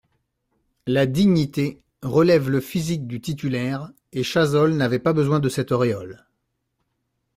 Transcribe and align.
La 0.87 1.05
dignité 1.05 1.77
relève 2.01 2.49
le 2.49 2.59
physique 2.59 3.05
du 3.05 3.21
titulaire 3.21 3.91
et 4.13 4.23
Chazolles 4.23 4.75
n'avait 4.75 4.97
pas 4.97 5.13
besoin 5.13 5.39
de 5.39 5.47
cette 5.47 5.71
auréole. 5.71 6.25